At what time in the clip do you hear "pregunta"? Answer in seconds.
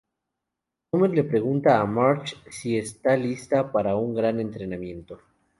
1.33-1.75